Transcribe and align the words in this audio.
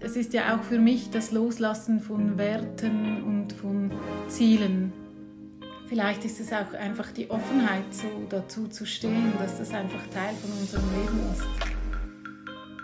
Es 0.00 0.14
ist 0.14 0.32
ja 0.32 0.54
auch 0.54 0.62
für 0.62 0.78
mich 0.78 1.10
das 1.10 1.32
Loslassen 1.32 1.98
von 2.00 2.38
Werten 2.38 3.20
und 3.24 3.52
von 3.52 3.90
Zielen. 4.28 4.92
Vielleicht 5.88 6.24
ist 6.24 6.38
es 6.38 6.52
auch 6.52 6.72
einfach 6.72 7.10
die 7.10 7.28
Offenheit, 7.30 7.92
so 7.92 8.06
dazu 8.28 8.68
zu 8.68 8.86
stehen, 8.86 9.32
dass 9.40 9.58
das 9.58 9.74
einfach 9.74 10.06
Teil 10.08 10.34
von 10.36 10.52
unserem 10.52 10.84
Leben 10.94 11.18
ist. 11.32 11.42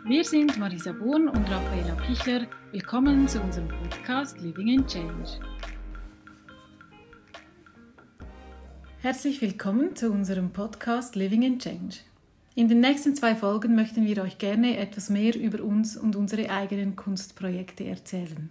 Wir 0.04 0.24
sind 0.24 0.58
Marisa 0.58 0.90
Bohn 0.90 1.28
und 1.28 1.48
Raffaela 1.48 1.94
Pichler. 2.04 2.48
Willkommen 2.72 3.28
zu 3.28 3.40
unserem 3.40 3.68
Podcast 3.68 4.40
Living 4.40 4.68
in 4.68 4.86
Change. 4.86 5.38
Herzlich 8.98 9.40
willkommen 9.40 9.94
zu 9.94 10.10
unserem 10.10 10.50
Podcast 10.50 11.14
Living 11.14 11.42
in 11.42 11.60
Change. 11.60 11.98
In 12.56 12.68
den 12.68 12.78
nächsten 12.78 13.16
zwei 13.16 13.34
Folgen 13.34 13.74
möchten 13.74 14.06
wir 14.06 14.22
euch 14.22 14.38
gerne 14.38 14.76
etwas 14.76 15.10
mehr 15.10 15.34
über 15.34 15.64
uns 15.64 15.96
und 15.96 16.14
unsere 16.14 16.50
eigenen 16.50 16.94
Kunstprojekte 16.94 17.84
erzählen. 17.84 18.48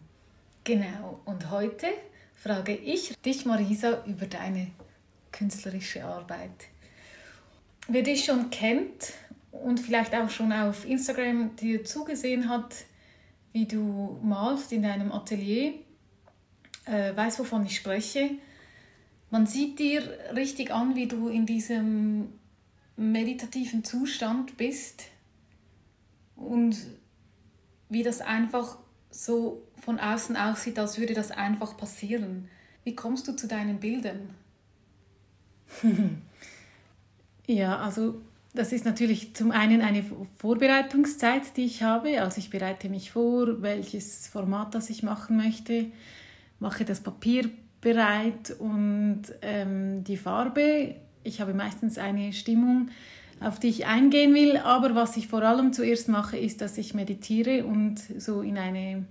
Genau, 0.66 1.22
und 1.24 1.50
heute 1.52 1.88
frage 2.36 2.76
ich 2.76 3.16
dich, 3.26 3.46
Marisa, 3.46 4.04
über 4.06 4.26
deine 4.26 4.68
künstlerische 5.32 6.04
Arbeit. 6.04 6.52
Wer 7.88 8.04
dich 8.04 8.26
schon 8.26 8.50
kennt 8.50 9.14
und 9.52 9.80
vielleicht 9.80 10.14
auch 10.14 10.30
schon 10.30 10.52
auf 10.52 10.86
Instagram 10.86 11.56
dir 11.56 11.86
zugesehen 11.86 12.50
hat, 12.50 12.76
wie 13.54 13.66
du 13.66 14.20
malst 14.22 14.74
in 14.74 14.84
deinem 14.84 15.14
Atelier, 15.14 15.76
äh, 16.86 17.16
weiß, 17.16 17.40
wovon 17.40 17.66
ich 17.66 17.78
spreche. 17.78 18.32
Man 19.30 19.46
sieht 19.46 19.80
dir 19.80 20.04
richtig 20.36 20.72
an, 20.72 20.94
wie 20.96 21.08
du 21.08 21.30
in 21.30 21.46
diesem 21.46 22.34
meditativen 22.96 23.84
Zustand 23.84 24.58
bist 24.58 25.04
und 26.36 26.78
wie 27.90 28.04
das 28.04 28.22
einfach 28.22 28.78
so 29.10 29.68
von 29.78 30.00
außen 30.00 30.36
aussieht, 30.36 30.80
als 30.80 30.98
würde 30.98 31.14
das 31.14 31.32
einfach 31.32 31.78
passieren. 31.78 32.50
Wie 32.84 32.96
kommst 32.96 33.28
du 33.28 33.34
zu 33.36 33.48
deinen 33.48 33.80
Bildern? 33.80 34.30
ja, 37.48 37.78
also 37.78 38.22
das 38.54 38.72
ist 38.72 38.86
natürlich 38.86 39.34
zum 39.34 39.52
einen 39.52 39.82
eine 39.82 40.04
Vorbereitungszeit, 40.38 41.58
die 41.58 41.66
ich 41.66 41.84
habe. 41.84 42.22
Also 42.22 42.38
ich 42.38 42.50
bereite 42.50 42.90
mich 42.90 43.12
vor, 43.12 43.62
welches 43.62 44.28
Format 44.28 44.76
das 44.76 44.90
ich 44.90 45.02
machen 45.04 45.38
möchte, 45.38 45.88
mache 46.60 46.86
das 46.86 47.00
Papier 47.00 47.50
bereit 47.82 48.56
und 48.60 49.24
ähm, 49.42 50.04
die 50.04 50.18
Farbe. 50.18 50.96
Ich 51.24 51.42
habe 51.42 51.54
meistens 51.54 51.98
eine 51.98 52.34
Stimmung, 52.34 52.90
auf 53.40 53.60
die 53.60 53.68
ich 53.68 53.86
eingehen 53.86 54.34
will, 54.34 54.58
aber 54.58 54.96
was 54.96 55.18
ich 55.18 55.28
vor 55.28 55.42
allem 55.42 55.74
zuerst 55.74 56.08
mache, 56.08 56.38
ist, 56.38 56.62
dass 56.62 56.78
ich 56.78 56.94
meditiere 56.94 57.66
und 57.66 58.00
so 58.18 58.42
in 58.42 58.58
eine 58.58 59.06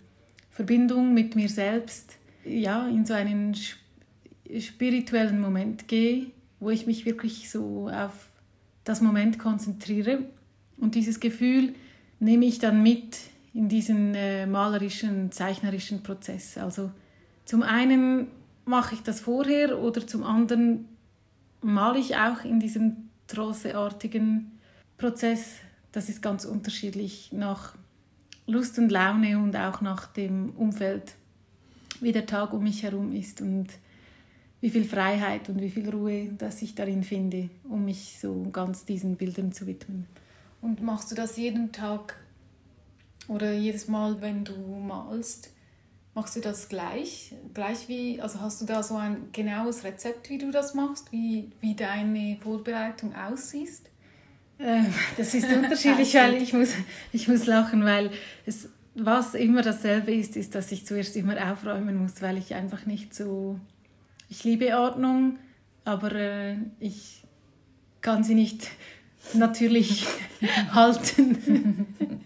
Verbindung 0.50 1.14
mit 1.14 1.34
mir 1.36 1.48
selbst, 1.48 2.16
ja, 2.44 2.86
in 2.88 3.04
so 3.04 3.14
einen 3.14 3.56
spirituellen 4.58 5.40
Moment 5.40 5.88
gehe, 5.88 6.26
wo 6.60 6.70
ich 6.70 6.86
mich 6.86 7.04
wirklich 7.06 7.50
so 7.50 7.88
auf 7.88 8.28
das 8.84 9.00
Moment 9.00 9.38
konzentriere 9.38 10.20
und 10.78 10.94
dieses 10.94 11.20
Gefühl 11.20 11.74
nehme 12.20 12.44
ich 12.46 12.58
dann 12.58 12.82
mit 12.82 13.18
in 13.54 13.68
diesen 13.68 14.14
äh, 14.14 14.46
malerischen, 14.46 15.30
zeichnerischen 15.30 16.02
Prozess. 16.02 16.56
Also 16.56 16.90
zum 17.44 17.62
einen 17.62 18.28
mache 18.64 18.94
ich 18.94 19.02
das 19.02 19.20
vorher 19.20 19.78
oder 19.78 20.06
zum 20.06 20.22
anderen 20.22 20.88
male 21.62 21.98
ich 21.98 22.16
auch 22.16 22.44
in 22.44 22.60
diesem 22.60 23.08
trosseartigen 23.26 24.58
Prozess. 24.98 25.56
Das 25.92 26.08
ist 26.08 26.22
ganz 26.22 26.44
unterschiedlich 26.44 27.32
nach 27.32 27.74
Lust 28.46 28.78
und 28.78 28.90
Laune 28.90 29.38
und 29.38 29.56
auch 29.56 29.80
nach 29.80 30.06
dem 30.06 30.50
Umfeld, 30.50 31.14
wie 32.00 32.12
der 32.12 32.26
Tag 32.26 32.52
um 32.52 32.64
mich 32.64 32.82
herum 32.82 33.12
ist 33.12 33.40
und 33.40 33.68
wie 34.60 34.70
viel 34.70 34.84
Freiheit 34.84 35.48
und 35.48 35.60
wie 35.60 35.70
viel 35.70 35.88
Ruhe, 35.90 36.28
dass 36.38 36.62
ich 36.62 36.74
darin 36.74 37.02
finde, 37.02 37.50
um 37.68 37.84
mich 37.84 38.18
so 38.20 38.48
ganz 38.52 38.84
diesen 38.84 39.16
Bildern 39.16 39.52
zu 39.52 39.66
widmen. 39.66 40.06
Und 40.60 40.82
machst 40.82 41.10
du 41.10 41.14
das 41.14 41.36
jeden 41.36 41.72
Tag 41.72 42.16
oder 43.26 43.52
jedes 43.52 43.88
Mal, 43.88 44.20
wenn 44.20 44.44
du 44.44 44.54
malst? 44.54 45.50
Machst 46.14 46.36
du 46.36 46.40
das 46.40 46.68
gleich? 46.68 47.34
Gleich 47.54 47.88
wie, 47.88 48.20
also 48.20 48.40
hast 48.40 48.60
du 48.60 48.66
da 48.66 48.82
so 48.82 48.96
ein 48.96 49.32
genaues 49.32 49.82
Rezept, 49.82 50.28
wie 50.28 50.36
du 50.36 50.50
das 50.50 50.74
machst, 50.74 51.10
wie, 51.10 51.50
wie 51.60 51.74
deine 51.74 52.36
Vorbereitung 52.42 53.14
aussieht? 53.14 53.80
Ähm, 54.58 54.92
das 55.16 55.34
ist 55.34 55.50
unterschiedlich, 55.50 56.14
weil 56.14 56.34
ich 56.34 56.52
muss, 56.52 56.70
ich 57.12 57.28
muss 57.28 57.46
lachen, 57.46 57.84
weil 57.84 58.10
es, 58.44 58.68
was 58.94 59.34
immer 59.34 59.62
dasselbe 59.62 60.12
ist, 60.12 60.36
ist, 60.36 60.54
dass 60.54 60.70
ich 60.70 60.86
zuerst 60.86 61.16
immer 61.16 61.50
aufräumen 61.50 61.96
muss, 61.96 62.20
weil 62.20 62.36
ich 62.36 62.54
einfach 62.54 62.84
nicht 62.84 63.14
so, 63.14 63.58
ich 64.28 64.44
liebe 64.44 64.76
Ordnung, 64.76 65.38
aber 65.86 66.12
äh, 66.12 66.56
ich 66.78 67.22
kann 68.02 68.22
sie 68.22 68.34
nicht 68.34 68.68
natürlich 69.32 70.06
halten. 70.72 72.22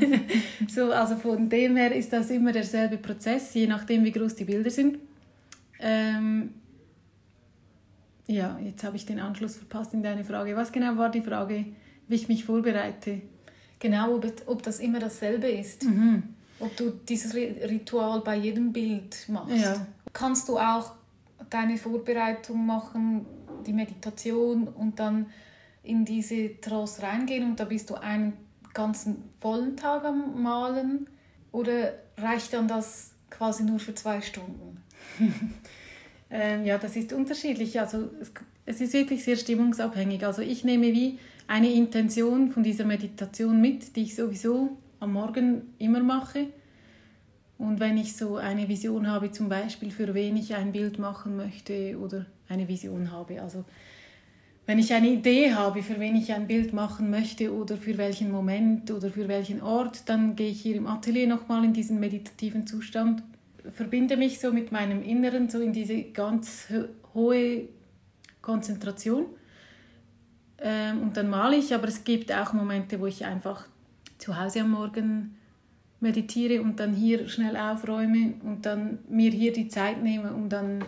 so, 0.68 0.92
also 0.92 1.16
von 1.16 1.48
dem 1.48 1.76
her 1.76 1.94
ist 1.94 2.12
das 2.12 2.30
immer 2.30 2.52
derselbe 2.52 2.98
Prozess, 2.98 3.54
je 3.54 3.66
nachdem, 3.66 4.04
wie 4.04 4.12
groß 4.12 4.34
die 4.34 4.44
Bilder 4.44 4.70
sind. 4.70 4.98
Ähm, 5.80 6.54
ja, 8.26 8.58
jetzt 8.64 8.84
habe 8.84 8.96
ich 8.96 9.06
den 9.06 9.20
Anschluss 9.20 9.56
verpasst 9.56 9.92
in 9.94 10.02
deine 10.02 10.24
Frage. 10.24 10.56
Was 10.56 10.72
genau 10.72 10.96
war 10.96 11.10
die 11.10 11.20
Frage, 11.20 11.66
wie 12.08 12.14
ich 12.14 12.28
mich 12.28 12.44
vorbereite? 12.44 13.22
Genau, 13.78 14.14
ob, 14.14 14.26
ob 14.46 14.62
das 14.62 14.80
immer 14.80 14.98
dasselbe 14.98 15.48
ist. 15.48 15.84
Mhm. 15.84 16.22
Ob 16.60 16.74
du 16.76 16.90
dieses 16.90 17.34
Ritual 17.34 18.20
bei 18.20 18.36
jedem 18.36 18.72
Bild 18.72 19.28
machst. 19.28 19.56
Ja. 19.56 19.86
Kannst 20.12 20.48
du 20.48 20.58
auch 20.58 20.94
deine 21.50 21.76
Vorbereitung 21.76 22.64
machen, 22.64 23.26
die 23.66 23.72
Meditation 23.72 24.68
und 24.68 24.98
dann 24.98 25.26
in 25.82 26.04
diese 26.04 26.60
Trance 26.60 27.02
reingehen 27.02 27.44
und 27.50 27.60
da 27.60 27.64
bist 27.64 27.90
du 27.90 27.94
einen 27.94 28.32
ganzen 28.74 29.16
vollen 29.40 29.76
Tag 29.76 30.04
am 30.04 30.42
Malen 30.42 31.06
oder 31.52 31.92
reicht 32.18 32.52
dann 32.52 32.68
das 32.68 33.12
quasi 33.30 33.64
nur 33.64 33.78
für 33.78 33.94
zwei 33.94 34.20
Stunden? 34.20 34.82
ähm, 36.30 36.64
ja, 36.64 36.78
das 36.78 36.96
ist 36.96 37.12
unterschiedlich. 37.12 37.80
Also 37.80 38.10
es, 38.20 38.32
es 38.66 38.80
ist 38.80 38.92
wirklich 38.92 39.24
sehr 39.24 39.36
stimmungsabhängig. 39.36 40.26
Also 40.26 40.42
ich 40.42 40.64
nehme 40.64 40.86
wie 40.92 41.18
eine 41.46 41.72
Intention 41.72 42.50
von 42.50 42.62
dieser 42.62 42.84
Meditation 42.84 43.60
mit, 43.60 43.96
die 43.96 44.02
ich 44.02 44.14
sowieso 44.14 44.76
am 45.00 45.12
Morgen 45.12 45.74
immer 45.78 46.02
mache. 46.02 46.46
Und 47.58 47.78
wenn 47.80 47.96
ich 47.96 48.16
so 48.16 48.36
eine 48.36 48.68
Vision 48.68 49.06
habe, 49.06 49.30
zum 49.30 49.48
Beispiel 49.48 49.90
für 49.90 50.12
wen 50.14 50.36
ich 50.36 50.54
ein 50.54 50.72
Bild 50.72 50.98
machen 50.98 51.36
möchte 51.36 51.98
oder 51.98 52.26
eine 52.48 52.68
Vision 52.68 53.12
habe, 53.12 53.40
also 53.40 53.64
wenn 54.66 54.78
ich 54.78 54.94
eine 54.94 55.08
Idee 55.08 55.52
habe, 55.52 55.82
für 55.82 56.00
wen 56.00 56.16
ich 56.16 56.32
ein 56.32 56.46
Bild 56.46 56.72
machen 56.72 57.10
möchte 57.10 57.54
oder 57.54 57.76
für 57.76 57.98
welchen 57.98 58.30
Moment 58.30 58.90
oder 58.90 59.10
für 59.10 59.28
welchen 59.28 59.60
Ort, 59.60 60.08
dann 60.08 60.36
gehe 60.36 60.48
ich 60.48 60.62
hier 60.62 60.76
im 60.76 60.86
Atelier 60.86 61.26
nochmal 61.26 61.64
in 61.64 61.74
diesen 61.74 62.00
meditativen 62.00 62.66
Zustand, 62.66 63.22
verbinde 63.72 64.16
mich 64.16 64.40
so 64.40 64.52
mit 64.52 64.72
meinem 64.72 65.02
Inneren, 65.02 65.50
so 65.50 65.60
in 65.60 65.72
diese 65.72 66.02
ganz 66.02 66.68
hohe 67.12 67.68
Konzentration. 68.40 69.26
Ähm, 70.58 71.02
und 71.02 71.16
dann 71.16 71.28
male 71.28 71.56
ich, 71.56 71.74
aber 71.74 71.88
es 71.88 72.04
gibt 72.04 72.32
auch 72.32 72.54
Momente, 72.54 73.00
wo 73.00 73.06
ich 73.06 73.24
einfach 73.24 73.66
zu 74.18 74.40
Hause 74.40 74.60
am 74.60 74.70
Morgen 74.70 75.36
meditiere 76.00 76.62
und 76.62 76.80
dann 76.80 76.94
hier 76.94 77.28
schnell 77.28 77.56
aufräume 77.56 78.34
und 78.42 78.64
dann 78.64 78.98
mir 79.08 79.30
hier 79.30 79.52
die 79.52 79.68
Zeit 79.68 80.02
nehme, 80.02 80.32
um 80.32 80.48
dann 80.48 80.84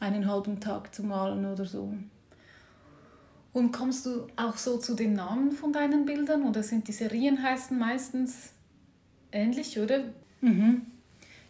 einen 0.00 0.30
halben 0.30 0.60
Tag 0.60 0.94
zu 0.94 1.02
malen 1.02 1.44
oder 1.46 1.64
so. 1.64 1.94
Und 3.56 3.72
kommst 3.72 4.04
du 4.04 4.26
auch 4.36 4.58
so 4.58 4.76
zu 4.76 4.94
den 4.94 5.14
Namen 5.14 5.50
von 5.50 5.72
deinen 5.72 6.04
Bildern 6.04 6.42
oder 6.42 6.62
sind 6.62 6.88
die 6.88 6.92
Serien 6.92 7.42
heißen 7.42 7.78
meistens 7.78 8.50
ähnlich, 9.32 9.80
oder? 9.80 10.00
Mhm. 10.42 10.82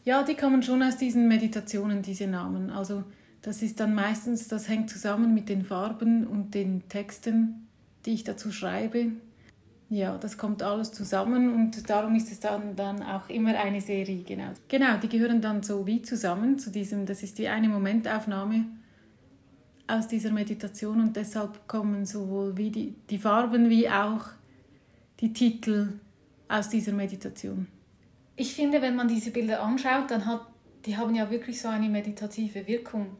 Ja, 0.04 0.22
die 0.22 0.36
kommen 0.36 0.62
schon 0.62 0.84
aus 0.84 0.98
diesen 0.98 1.26
Meditationen, 1.26 2.02
diese 2.02 2.28
Namen. 2.28 2.70
Also 2.70 3.02
das 3.42 3.60
ist 3.60 3.81
dann 3.81 3.92
meistens, 3.92 4.46
das 4.46 4.69
hängt 4.69 4.88
zusammen 4.88 5.34
mit 5.34 5.48
den 5.48 5.64
Farben 5.64 6.28
und 6.28 6.54
den 6.54 6.88
Texten, 6.88 7.66
die 8.04 8.12
ich 8.12 8.22
dazu 8.22 8.52
schreibe. 8.52 9.10
Ja, 9.90 10.16
das 10.16 10.38
kommt 10.38 10.62
alles 10.62 10.92
zusammen 10.92 11.52
und 11.54 11.90
darum 11.90 12.14
ist 12.14 12.31
es 12.31 12.38
dann, 12.38 12.76
dann 12.76 13.02
auch 13.02 13.28
immer 13.28 13.58
eine 13.58 13.81
Serie, 13.81 14.22
genau. 14.22 14.52
Genau, 14.69 14.96
die 14.98 15.08
gehören 15.08 15.40
dann 15.40 15.64
so 15.64 15.84
wie 15.88 16.02
zusammen 16.02 16.56
zu 16.60 16.70
diesem, 16.70 17.04
das 17.04 17.25
ist 17.25 17.36
wie 17.38 17.48
eine 17.48 17.69
Momentaufnahme 17.69 18.64
aus 19.88 20.08
dieser 20.08 20.32
Meditation 20.32 21.00
und 21.00 21.16
deshalb 21.16 21.66
kommen 21.68 22.06
sowohl 22.06 22.56
wie 22.56 22.70
die, 22.70 22.94
die 23.08 23.18
Farben 23.18 23.70
wie 23.70 23.88
auch 23.88 24.26
die 25.20 25.32
Titel 25.32 26.00
aus 26.48 26.68
dieser 26.68 26.92
Meditation. 26.92 27.66
Ich 28.36 28.54
finde, 28.54 28.82
wenn 28.82 28.96
man 28.96 29.08
diese 29.08 29.30
Bilder 29.30 29.62
anschaut, 29.62 30.10
dann 30.10 30.26
hat 30.26 30.46
die 30.86 30.96
haben 30.96 31.14
ja 31.14 31.28
wirklich 31.30 31.60
so 31.60 31.68
eine 31.68 31.88
meditative 31.88 32.66
Wirkung. 32.66 33.16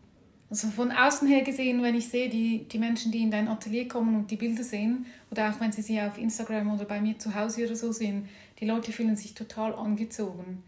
Also 0.49 0.69
von 0.69 0.93
außen 0.93 1.27
her 1.27 1.43
gesehen, 1.43 1.83
wenn 1.83 1.97
ich 1.97 2.09
sehe, 2.09 2.29
die, 2.29 2.69
die 2.69 2.79
Menschen, 2.79 3.11
die 3.11 3.23
in 3.23 3.33
dein 3.33 3.49
Atelier 3.49 3.89
kommen 3.89 4.15
und 4.15 4.31
die 4.31 4.37
Bilder 4.37 4.63
sehen, 4.63 5.07
oder 5.33 5.51
auch 5.51 5.61
wenn 5.61 5.73
sie 5.73 5.83
sie 5.83 6.01
auf 6.01 6.17
Instagram 6.17 6.73
oder 6.73 6.85
bei 6.85 7.01
mir 7.01 7.19
zu 7.19 7.35
Hause 7.35 7.65
oder 7.65 7.75
so 7.75 7.91
sehen, 7.91 8.29
die 8.61 8.67
Leute 8.67 8.93
fühlen 8.93 9.17
sich 9.17 9.35
total 9.35 9.75
angezogen 9.75 10.63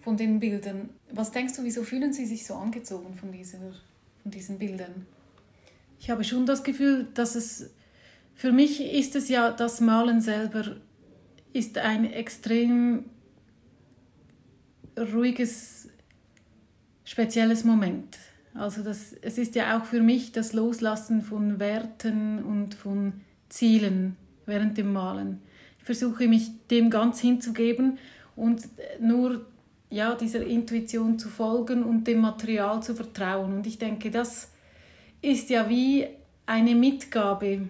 von 0.00 0.16
den 0.16 0.40
Bildern. 0.40 0.90
Was 1.12 1.30
denkst 1.30 1.54
du, 1.54 1.62
wieso 1.62 1.84
fühlen 1.84 2.12
sie 2.12 2.26
sich 2.26 2.44
so 2.44 2.54
angezogen 2.54 3.14
von, 3.14 3.30
dieser, 3.30 3.60
von 4.22 4.32
diesen 4.32 4.58
Bildern? 4.58 5.06
Ich 6.04 6.10
habe 6.10 6.22
schon 6.22 6.46
das 6.46 6.62
Gefühl, 6.62 7.08
dass 7.14 7.34
es, 7.34 7.74
für 8.34 8.52
mich 8.52 8.80
ist 8.80 9.16
es 9.16 9.28
ja, 9.28 9.50
das 9.50 9.80
Malen 9.80 10.20
selber 10.20 10.76
ist 11.52 11.78
ein 11.78 12.04
extrem 12.04 13.06
ruhiges, 14.96 15.88
spezielles 17.04 17.64
Moment 17.64 18.16
also 18.54 18.82
das, 18.82 19.12
es 19.20 19.36
ist 19.36 19.56
ja 19.56 19.76
auch 19.76 19.84
für 19.84 20.00
mich 20.00 20.30
das 20.30 20.52
Loslassen 20.52 21.22
von 21.22 21.58
Werten 21.58 22.42
und 22.42 22.74
von 22.74 23.14
Zielen 23.48 24.16
während 24.46 24.78
dem 24.78 24.92
Malen. 24.92 25.42
Ich 25.78 25.84
versuche 25.84 26.28
mich 26.28 26.50
dem 26.70 26.88
ganz 26.88 27.20
hinzugeben 27.20 27.98
und 28.36 28.62
nur 29.00 29.44
ja, 29.90 30.14
dieser 30.14 30.46
Intuition 30.46 31.18
zu 31.18 31.28
folgen 31.28 31.82
und 31.82 32.06
dem 32.06 32.20
Material 32.20 32.82
zu 32.82 32.94
vertrauen. 32.94 33.54
Und 33.54 33.66
ich 33.66 33.78
denke, 33.78 34.10
das 34.10 34.52
ist 35.24 35.50
ja 35.50 35.68
wie 35.68 36.06
eine 36.46 36.74
Mitgabe, 36.74 37.68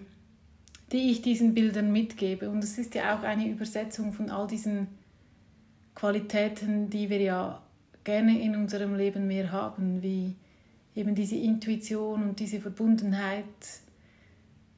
die 0.91 1.11
ich 1.11 1.21
diesen 1.21 1.53
Bildern 1.53 1.91
mitgebe. 1.91 2.49
Und 2.49 2.63
es 2.63 2.77
ist 2.77 2.95
ja 2.95 3.17
auch 3.17 3.23
eine 3.23 3.49
Übersetzung 3.49 4.11
von 4.13 4.29
all 4.29 4.47
diesen 4.47 4.87
Qualitäten, 5.95 6.89
die 6.89 7.09
wir 7.09 7.21
ja 7.21 7.61
gerne 8.03 8.39
in 8.41 8.55
unserem 8.55 8.95
Leben 8.95 9.27
mehr 9.27 9.51
haben, 9.51 10.03
wie 10.03 10.35
eben 10.95 11.15
diese 11.15 11.35
Intuition 11.35 12.29
und 12.29 12.39
diese 12.39 12.59
Verbundenheit 12.59 13.45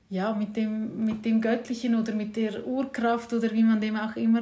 ja, 0.09 0.33
mit, 0.33 0.56
dem, 0.56 1.03
mit 1.03 1.25
dem 1.25 1.41
Göttlichen 1.41 1.95
oder 1.95 2.13
mit 2.13 2.35
der 2.35 2.65
Urkraft 2.65 3.33
oder 3.33 3.51
wie 3.51 3.63
man 3.63 3.81
dem 3.81 3.97
auch 3.97 4.15
immer 4.15 4.41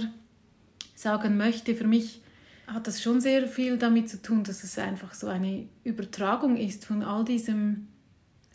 sagen 0.93 1.37
möchte. 1.37 1.73
Für 1.73 1.87
mich 1.87 2.21
hat 2.67 2.87
das 2.87 3.01
schon 3.01 3.21
sehr 3.21 3.47
viel 3.47 3.77
damit 3.77 4.09
zu 4.09 4.21
tun, 4.21 4.43
dass 4.43 4.63
es 4.63 4.77
einfach 4.77 5.13
so 5.13 5.27
eine 5.27 5.67
Übertragung 5.83 6.57
ist 6.57 6.85
von 6.85 7.01
all 7.01 7.25
diesem 7.25 7.87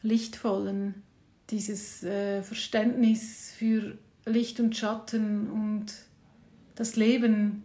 Lichtvollen, 0.03 1.03
dieses 1.51 2.03
äh, 2.03 2.43
Verständnis 2.43 3.53
für 3.57 3.99
Licht 4.27 4.61
und 4.61 4.77
Schatten 4.77 5.51
und 5.51 5.87
das 6.75 6.97
Leben 6.97 7.65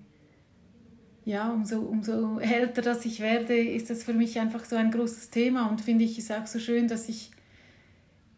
ja, 1.26 1.52
umso, 1.52 1.80
umso 1.80 2.40
älter 2.40 2.84
dass 2.84 3.04
ich 3.04 3.20
werde, 3.20 3.58
ist 3.58 3.90
das 3.90 4.04
für 4.04 4.14
mich 4.14 4.40
einfach 4.40 4.64
so 4.64 4.76
ein 4.76 4.92
großes 4.92 5.32
Thema 5.32 5.68
und 5.68 5.82
finde 5.82 6.06
ich 6.06 6.20
es 6.20 6.30
auch 6.30 6.46
so 6.46 6.60
schön, 6.60 6.88
dass 6.88 7.10
ich 7.10 7.32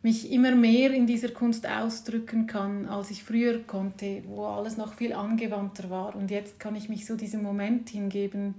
mich 0.03 0.31
immer 0.31 0.55
mehr 0.55 0.93
in 0.93 1.05
dieser 1.05 1.29
Kunst 1.29 1.67
ausdrücken 1.67 2.47
kann, 2.47 2.85
als 2.85 3.11
ich 3.11 3.25
früher 3.25 3.61
konnte, 3.63 4.23
wo 4.25 4.45
alles 4.45 4.77
noch 4.77 4.93
viel 4.93 5.11
angewandter 5.11 5.89
war. 5.89 6.15
Und 6.15 6.31
jetzt 6.31 6.61
kann 6.61 6.75
ich 6.77 6.87
mich 6.87 7.05
so 7.05 7.17
diesem 7.17 7.43
Moment 7.43 7.89
hingeben, 7.89 8.55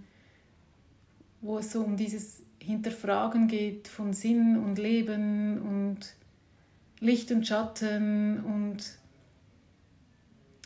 wo 1.40 1.58
es 1.58 1.72
so 1.72 1.80
um 1.80 1.96
dieses 1.96 2.42
Hinterfragen 2.60 3.48
geht 3.48 3.88
von 3.88 4.12
Sinn 4.12 4.56
und 4.56 4.78
Leben 4.78 5.60
und 5.62 6.14
Licht 7.00 7.30
und 7.30 7.46
Schatten 7.46 8.42
und 8.44 8.84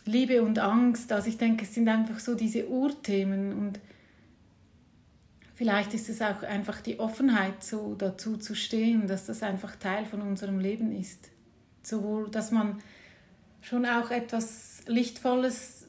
Liebe 0.05 0.43
und 0.43 0.59
Angst. 0.59 1.13
Also 1.13 1.29
ich 1.29 1.39
denke, 1.39 1.65
es 1.65 1.75
sind 1.75 1.89
einfach 1.89 2.19
so 2.19 2.35
diese 2.35 2.69
Urthemen 2.69 3.53
und 3.53 3.79
vielleicht 5.55 5.95
ist 5.95 6.09
es 6.09 6.23
auch 6.23 6.43
einfach 6.43 6.81
die 6.81 6.99
Offenheit, 6.99 7.63
so 7.63 7.95
dazu 7.95 8.37
zu 8.37 8.55
stehen, 8.55 9.07
dass 9.07 9.27
das 9.27 9.43
einfach 9.43 9.77
Teil 9.77 10.05
von 10.07 10.23
unserem 10.23 10.59
Leben 10.59 10.91
ist. 10.91 11.31
Sowohl, 11.83 12.31
dass 12.31 12.51
man 12.51 12.81
schon 13.61 13.87
auch 13.87 14.11
etwas 14.11 14.83
Lichtvolles 14.87 15.87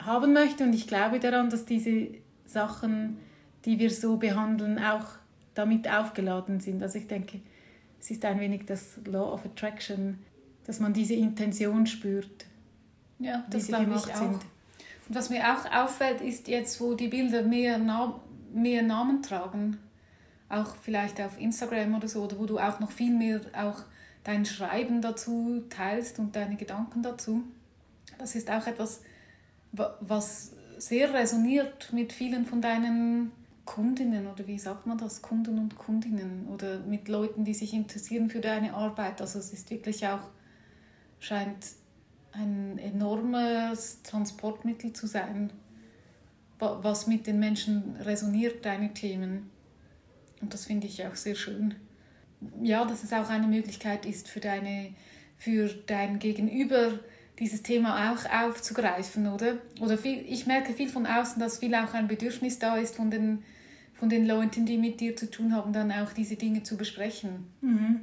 haben 0.00 0.32
möchte 0.32 0.64
und 0.64 0.74
ich 0.74 0.86
glaube 0.86 1.20
daran, 1.20 1.50
dass 1.50 1.66
diese 1.66 2.08
Sachen, 2.46 3.18
die 3.64 3.78
wir 3.78 3.90
so 3.90 4.16
behandeln, 4.16 4.78
auch 4.78 5.06
damit 5.54 5.88
aufgeladen 5.88 6.60
sind. 6.60 6.82
Also 6.82 6.98
ich 6.98 7.06
denke, 7.06 7.40
es 8.00 8.10
ist 8.10 8.24
ein 8.24 8.40
wenig 8.40 8.66
das 8.66 8.98
Law 9.06 9.32
of 9.32 9.44
Attraction, 9.44 10.18
dass 10.66 10.80
man 10.80 10.92
diese 10.92 11.14
Intention 11.14 11.86
spürt. 11.86 12.46
Ja, 13.18 13.44
das 13.50 13.68
glaube 13.68 13.92
ich 13.96 14.14
auch. 14.14 14.18
Sind. 14.18 14.40
Und 15.08 15.14
was 15.14 15.30
mir 15.30 15.42
auch 15.44 15.70
auffällt, 15.70 16.20
ist 16.20 16.48
jetzt, 16.48 16.80
wo 16.80 16.94
die 16.94 17.08
Bilder 17.08 17.42
mehr, 17.42 17.78
Na 17.78 18.20
mehr 18.52 18.82
Namen 18.82 19.22
tragen, 19.22 19.78
auch 20.48 20.76
vielleicht 20.76 21.20
auf 21.20 21.40
Instagram 21.40 21.94
oder 21.96 22.08
so, 22.08 22.22
oder 22.24 22.38
wo 22.38 22.46
du 22.46 22.58
auch 22.58 22.80
noch 22.80 22.90
viel 22.90 23.12
mehr 23.12 23.40
auch 23.56 23.82
dein 24.22 24.46
Schreiben 24.46 25.02
dazu 25.02 25.64
teilst 25.68 26.18
und 26.18 26.34
deine 26.36 26.56
Gedanken 26.56 27.02
dazu. 27.02 27.42
Das 28.18 28.34
ist 28.34 28.50
auch 28.50 28.66
etwas, 28.66 29.02
was 29.72 30.52
sehr 30.78 31.12
resoniert 31.12 31.92
mit 31.92 32.12
vielen 32.12 32.46
von 32.46 32.60
deinen 32.60 33.32
Kundinnen 33.64 34.26
oder 34.26 34.46
wie 34.46 34.58
sagt 34.58 34.86
man 34.86 34.98
das, 34.98 35.22
Kunden 35.22 35.58
und 35.58 35.76
Kundinnen 35.76 36.46
oder 36.48 36.80
mit 36.80 37.08
Leuten, 37.08 37.44
die 37.44 37.54
sich 37.54 37.72
interessieren 37.72 38.28
für 38.28 38.40
deine 38.40 38.74
Arbeit. 38.74 39.20
Also 39.20 39.38
es 39.38 39.52
ist 39.52 39.70
wirklich 39.70 40.06
auch, 40.06 40.28
scheint 41.18 41.66
ein 42.32 42.78
enormes 42.78 44.02
Transportmittel 44.02 44.92
zu 44.92 45.06
sein, 45.06 45.52
was 46.58 47.06
mit 47.06 47.26
den 47.26 47.38
Menschen 47.38 47.96
resoniert, 47.96 48.64
deine 48.64 48.92
Themen. 48.92 49.50
Und 50.40 50.52
das 50.52 50.66
finde 50.66 50.86
ich 50.86 51.06
auch 51.06 51.14
sehr 51.14 51.34
schön. 51.34 51.74
Ja, 52.62 52.84
dass 52.84 53.04
es 53.04 53.12
auch 53.12 53.30
eine 53.30 53.46
Möglichkeit 53.46 54.04
ist 54.04 54.28
für, 54.28 54.40
deine, 54.40 54.94
für 55.38 55.68
dein 55.86 56.18
Gegenüber, 56.18 56.98
dieses 57.38 57.62
Thema 57.62 58.12
auch 58.12 58.30
aufzugreifen, 58.30 59.26
oder? 59.26 59.58
Oder 59.80 59.98
viel, 59.98 60.24
ich 60.28 60.46
merke 60.46 60.72
viel 60.72 60.88
von 60.88 61.06
außen, 61.06 61.40
dass 61.40 61.58
viel 61.58 61.74
auch 61.74 61.94
ein 61.94 62.06
Bedürfnis 62.06 62.58
da 62.58 62.76
ist 62.76 62.96
von 62.96 63.10
den, 63.10 63.42
von 64.04 64.10
den 64.10 64.26
Leuten, 64.26 64.66
die 64.66 64.76
mit 64.76 65.00
dir 65.00 65.16
zu 65.16 65.30
tun 65.30 65.54
haben, 65.54 65.72
dann 65.72 65.90
auch 65.90 66.12
diese 66.12 66.36
Dinge 66.36 66.62
zu 66.62 66.76
besprechen. 66.76 67.46
Mhm. 67.62 68.00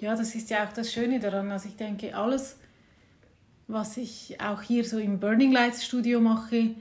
Ja, 0.00 0.14
das 0.14 0.36
ist 0.36 0.50
ja 0.50 0.64
auch 0.64 0.72
das 0.72 0.92
Schöne 0.92 1.18
daran. 1.18 1.50
Also 1.50 1.68
ich 1.68 1.74
denke, 1.74 2.14
alles, 2.14 2.58
was 3.66 3.96
ich 3.96 4.40
auch 4.40 4.62
hier 4.62 4.84
so 4.84 5.00
im 5.00 5.18
Burning 5.18 5.50
Lights 5.50 5.84
Studio 5.84 6.20
mache 6.20 6.76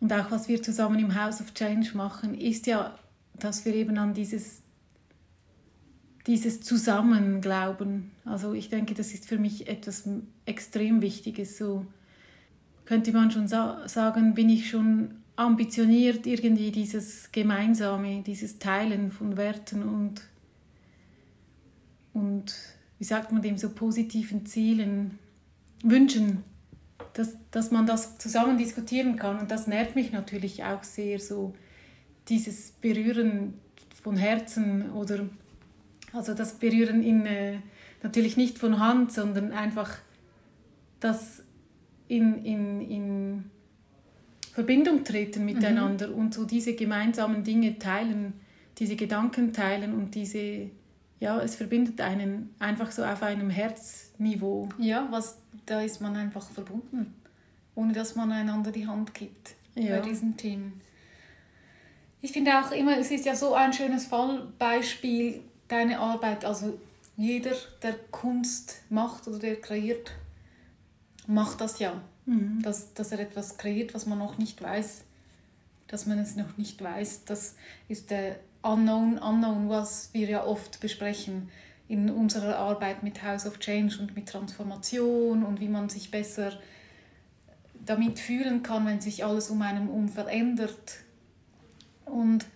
und 0.00 0.10
auch 0.10 0.30
was 0.30 0.48
wir 0.48 0.62
zusammen 0.62 1.00
im 1.00 1.14
House 1.14 1.42
of 1.42 1.52
Change 1.52 1.94
machen, 1.94 2.32
ist 2.32 2.66
ja, 2.66 2.98
dass 3.38 3.66
wir 3.66 3.74
eben 3.74 3.98
an 3.98 4.14
dieses, 4.14 4.62
dieses 6.26 6.62
Zusammen 6.62 7.42
glauben. 7.42 8.12
Also 8.24 8.54
ich 8.54 8.70
denke, 8.70 8.94
das 8.94 9.12
ist 9.12 9.26
für 9.26 9.36
mich 9.36 9.68
etwas 9.68 10.08
extrem 10.46 11.02
Wichtiges. 11.02 11.58
So 11.58 11.84
könnte 12.86 13.12
man 13.12 13.30
schon 13.30 13.48
sa 13.48 13.86
sagen, 13.86 14.32
bin 14.32 14.48
ich 14.48 14.70
schon 14.70 15.21
ambitioniert, 15.36 16.26
irgendwie 16.26 16.70
dieses 16.70 17.32
Gemeinsame, 17.32 18.22
dieses 18.22 18.58
Teilen 18.58 19.10
von 19.10 19.36
Werten 19.36 19.82
und, 19.82 20.22
und 22.12 22.54
wie 22.98 23.04
sagt 23.04 23.32
man 23.32 23.42
dem, 23.42 23.56
so 23.56 23.70
positiven 23.70 24.46
Zielen 24.46 25.18
wünschen, 25.82 26.44
dass, 27.14 27.36
dass 27.50 27.70
man 27.70 27.86
das 27.86 28.18
zusammen 28.18 28.58
diskutieren 28.58 29.16
kann. 29.16 29.38
Und 29.38 29.50
das 29.50 29.66
nährt 29.66 29.96
mich 29.96 30.12
natürlich 30.12 30.64
auch 30.64 30.82
sehr, 30.82 31.18
so 31.18 31.54
dieses 32.28 32.72
Berühren 32.72 33.54
von 34.02 34.16
Herzen 34.16 34.90
oder 34.92 35.28
also 36.12 36.34
das 36.34 36.54
Berühren 36.54 37.02
in, 37.02 37.26
äh, 37.26 37.58
natürlich 38.02 38.36
nicht 38.36 38.58
von 38.58 38.78
Hand, 38.78 39.12
sondern 39.12 39.52
einfach 39.52 39.98
das 41.00 41.42
in, 42.08 42.44
in, 42.44 42.80
in 42.82 43.50
Verbindung 44.52 45.02
treten 45.02 45.44
miteinander 45.44 46.08
mhm. 46.08 46.14
und 46.14 46.34
so 46.34 46.44
diese 46.44 46.74
gemeinsamen 46.74 47.42
Dinge 47.42 47.78
teilen, 47.78 48.34
diese 48.78 48.96
Gedanken 48.96 49.52
teilen 49.52 49.94
und 49.94 50.14
diese, 50.14 50.70
ja, 51.20 51.40
es 51.40 51.54
verbindet 51.54 52.00
einen 52.02 52.54
einfach 52.58 52.92
so 52.92 53.02
auf 53.02 53.22
einem 53.22 53.48
Herzniveau. 53.48 54.68
Ja, 54.78 55.08
was 55.10 55.38
da 55.64 55.80
ist 55.80 56.00
man 56.00 56.16
einfach 56.16 56.50
verbunden, 56.50 57.14
ohne 57.74 57.94
dass 57.94 58.14
man 58.14 58.30
einander 58.30 58.72
die 58.72 58.86
Hand 58.86 59.14
gibt 59.14 59.54
ja. 59.74 59.96
bei 59.96 60.08
diesen 60.08 60.36
Themen. 60.36 60.80
Ich 62.20 62.32
finde 62.32 62.52
auch 62.60 62.70
immer, 62.72 62.98
es 62.98 63.10
ist 63.10 63.24
ja 63.24 63.34
so 63.34 63.54
ein 63.54 63.72
schönes 63.72 64.06
Fallbeispiel, 64.06 65.40
deine 65.68 65.98
Arbeit. 65.98 66.44
Also 66.44 66.78
jeder, 67.16 67.52
der 67.82 67.94
Kunst 68.10 68.82
macht 68.90 69.26
oder 69.26 69.38
der 69.38 69.60
kreiert, 69.60 70.12
macht 71.26 71.60
das 71.60 71.78
ja. 71.78 72.00
Mhm. 72.26 72.62
Dass, 72.62 72.94
dass 72.94 73.12
er 73.12 73.20
etwas 73.20 73.56
kreiert, 73.58 73.94
was 73.94 74.06
man 74.06 74.18
noch 74.18 74.38
nicht 74.38 74.62
weiß, 74.62 75.04
dass 75.88 76.06
man 76.06 76.18
es 76.18 76.36
noch 76.36 76.56
nicht 76.56 76.82
weiß. 76.82 77.24
Das 77.24 77.56
ist 77.88 78.10
der 78.10 78.36
Unknown 78.62 79.18
Unknown, 79.18 79.68
was 79.68 80.10
wir 80.12 80.28
ja 80.28 80.44
oft 80.44 80.80
besprechen 80.80 81.50
in 81.88 82.08
unserer 82.10 82.56
Arbeit 82.56 83.02
mit 83.02 83.22
House 83.22 83.46
of 83.46 83.58
Change 83.58 83.98
und 84.00 84.14
mit 84.14 84.28
Transformation 84.28 85.44
und 85.44 85.60
wie 85.60 85.68
man 85.68 85.88
sich 85.88 86.10
besser 86.10 86.58
damit 87.84 88.18
fühlen 88.18 88.62
kann, 88.62 88.86
wenn 88.86 89.00
sich 89.00 89.24
alles 89.24 89.50
um 89.50 89.60
einen 89.62 89.88
um 89.88 90.08
verändert. 90.08 91.00
Und 92.04 92.46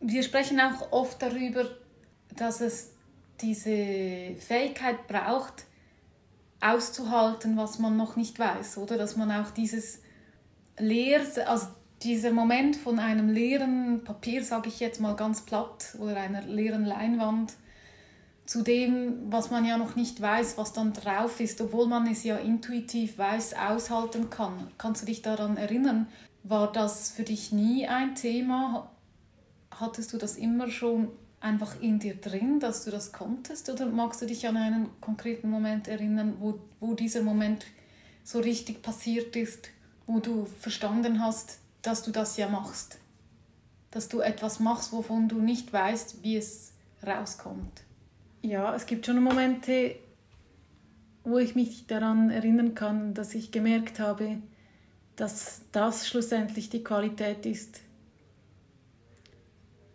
wir 0.00 0.22
sprechen 0.22 0.60
auch 0.60 0.92
oft 0.92 1.20
darüber, 1.22 1.66
dass 2.36 2.60
es 2.60 2.92
diese 3.40 4.36
Fähigkeit 4.38 5.06
braucht, 5.08 5.64
auszuhalten, 6.60 7.56
was 7.56 7.78
man 7.78 7.96
noch 7.96 8.16
nicht 8.16 8.38
weiß, 8.38 8.78
oder? 8.78 8.98
Dass 8.98 9.16
man 9.16 9.30
auch 9.30 9.50
dieses 9.50 10.02
Leer, 10.78 11.22
also 11.46 11.68
dieser 12.02 12.32
Moment 12.32 12.76
von 12.76 12.98
einem 12.98 13.28
leeren 13.28 14.04
Papier, 14.04 14.44
sage 14.44 14.68
ich 14.68 14.80
jetzt 14.80 15.00
mal 15.00 15.16
ganz 15.16 15.42
platt, 15.42 15.96
oder 15.98 16.16
einer 16.16 16.42
leeren 16.42 16.84
Leinwand, 16.84 17.52
zu 18.46 18.62
dem, 18.62 19.30
was 19.30 19.50
man 19.50 19.64
ja 19.64 19.78
noch 19.78 19.94
nicht 19.94 20.20
weiß, 20.20 20.58
was 20.58 20.72
dann 20.72 20.92
drauf 20.92 21.38
ist, 21.40 21.60
obwohl 21.60 21.86
man 21.86 22.10
es 22.10 22.24
ja 22.24 22.36
intuitiv 22.36 23.16
weiß, 23.16 23.54
aushalten 23.54 24.28
kann. 24.28 24.72
Kannst 24.76 25.02
du 25.02 25.06
dich 25.06 25.22
daran 25.22 25.56
erinnern? 25.56 26.08
War 26.42 26.72
das 26.72 27.10
für 27.10 27.22
dich 27.22 27.52
nie 27.52 27.86
ein 27.86 28.16
Thema? 28.16 28.90
Hattest 29.70 30.12
du 30.12 30.18
das 30.18 30.36
immer 30.36 30.68
schon 30.68 31.08
einfach 31.40 31.80
in 31.80 31.98
dir 31.98 32.14
drin, 32.16 32.60
dass 32.60 32.84
du 32.84 32.90
das 32.90 33.12
konntest? 33.12 33.68
Oder 33.70 33.86
magst 33.86 34.22
du 34.22 34.26
dich 34.26 34.46
an 34.46 34.56
einen 34.56 34.88
konkreten 35.00 35.50
Moment 35.50 35.88
erinnern, 35.88 36.36
wo, 36.38 36.60
wo 36.80 36.94
dieser 36.94 37.22
Moment 37.22 37.66
so 38.24 38.40
richtig 38.40 38.82
passiert 38.82 39.34
ist, 39.36 39.70
wo 40.06 40.20
du 40.20 40.44
verstanden 40.44 41.20
hast, 41.20 41.58
dass 41.82 42.02
du 42.02 42.10
das 42.10 42.36
ja 42.36 42.48
machst? 42.48 42.98
Dass 43.90 44.08
du 44.08 44.20
etwas 44.20 44.60
machst, 44.60 44.92
wovon 44.92 45.28
du 45.28 45.40
nicht 45.40 45.72
weißt, 45.72 46.22
wie 46.22 46.36
es 46.36 46.72
rauskommt? 47.04 47.82
ja, 48.42 48.74
es 48.74 48.86
gibt 48.86 49.06
schon 49.06 49.22
Momente, 49.22 49.96
wo 51.24 51.38
ich 51.38 51.54
mich 51.54 51.86
daran 51.86 52.30
erinnern 52.30 52.74
kann, 52.74 53.14
dass 53.14 53.34
ich 53.34 53.52
gemerkt 53.52 54.00
habe, 54.00 54.38
dass 55.16 55.62
das 55.72 56.08
schlussendlich 56.08 56.70
die 56.70 56.82
Qualität 56.82 57.44
ist. 57.44 57.80